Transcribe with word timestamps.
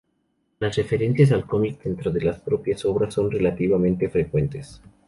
Las 0.57 0.77
referencias 0.77 1.31
al 1.31 1.45
cómic 1.45 1.83
dentro 1.83 2.09
de 2.09 2.21
las 2.21 2.39
propias 2.39 2.85
obras 2.85 3.13
son 3.13 3.29
relativamente 3.29 4.09
frecuentes. 4.09 4.81